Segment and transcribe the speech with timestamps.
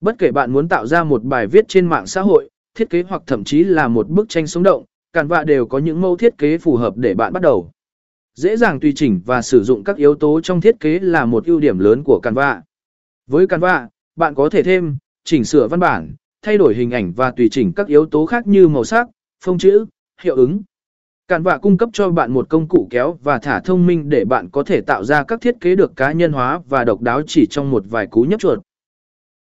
[0.00, 3.02] Bất kể bạn muốn tạo ra một bài viết trên mạng xã hội, thiết kế
[3.02, 6.38] hoặc thậm chí là một bức tranh sống động, Canva đều có những mẫu thiết
[6.38, 7.70] kế phù hợp để bạn bắt đầu.
[8.34, 11.44] Dễ dàng tùy chỉnh và sử dụng các yếu tố trong thiết kế là một
[11.44, 12.62] ưu điểm lớn của Canva.
[13.26, 17.30] Với Canva, bạn có thể thêm, chỉnh sửa văn bản, thay đổi hình ảnh và
[17.30, 19.08] tùy chỉnh các yếu tố khác như màu sắc,
[19.44, 19.86] phông chữ,
[20.22, 20.62] hiệu ứng.
[21.28, 24.48] Canva cung cấp cho bạn một công cụ kéo và thả thông minh để bạn
[24.50, 27.46] có thể tạo ra các thiết kế được cá nhân hóa và độc đáo chỉ
[27.50, 28.58] trong một vài cú nhấp chuột.